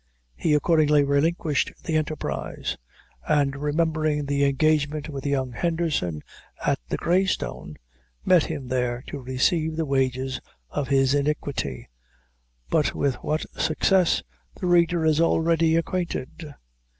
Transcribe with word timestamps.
He 0.35 0.55
accordingly 0.55 1.03
relinquished 1.03 1.73
the 1.83 1.95
enterprise; 1.95 2.75
and 3.27 3.55
remembering 3.55 4.25
the 4.25 4.45
engagement 4.45 5.09
with 5.09 5.27
young 5.27 5.51
Henderson 5.51 6.23
at 6.65 6.79
the 6.89 6.97
Grey 6.97 7.27
Stone, 7.27 7.75
met 8.25 8.45
him 8.45 8.67
there, 8.69 9.03
to 9.09 9.19
receive 9.19 9.75
the 9.75 9.85
wages 9.85 10.41
of 10.71 10.87
his 10.87 11.13
iniquity; 11.13 11.87
but 12.67 12.95
with 12.95 13.13
what 13.21 13.45
success, 13.61 14.23
the 14.59 14.65
reader 14.65 15.05
is 15.05 15.21
already 15.21 15.75
acquainted. 15.75 16.51